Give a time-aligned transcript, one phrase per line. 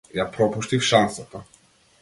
[0.19, 1.45] Ја пропуштив шансата.